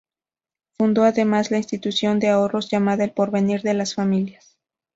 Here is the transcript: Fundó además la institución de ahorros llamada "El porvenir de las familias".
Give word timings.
Fundó 0.79 1.03
además 1.03 1.51
la 1.51 1.57
institución 1.59 2.17
de 2.19 2.29
ahorros 2.29 2.71
llamada 2.71 3.03
"El 3.03 3.11
porvenir 3.11 3.61
de 3.61 3.75
las 3.75 3.93
familias". 3.93 4.57